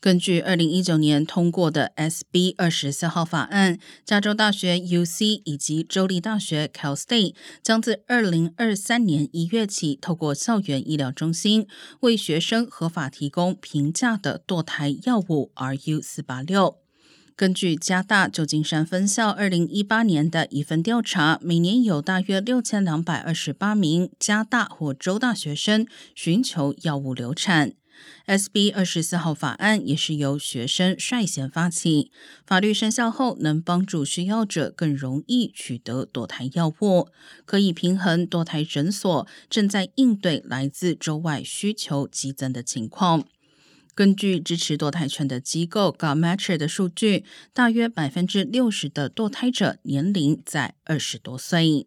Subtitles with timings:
[0.00, 7.34] 根据二零一九年通过的 SB 二十四号法案，加州大学 UC 以及州立大学 Cal State
[7.64, 11.66] 将自二零二三年一月起，透过校园医疗中心
[12.00, 16.87] 为学生合法提供平价的堕胎药物 RU 四八六。
[17.38, 25.86] 根据加大旧金山分校二零一八年的一份调查，每年有大约六千两百二十八名加大或州大学生
[26.16, 27.74] 寻求药物流产。
[28.26, 32.10] SB 二十四号法案也是由学生率先发起，
[32.44, 37.06] 法律生效后能帮助需要者更容易取得堕胎药物，
[37.44, 43.24] 可以平衡堕胎诊所正在应对来自州外需求激增的情况。
[43.94, 51.86] 根据支持堕胎权的机构 g o m a t c h e r 的数据，大约百分之六十的堕胎者年龄在二十多岁。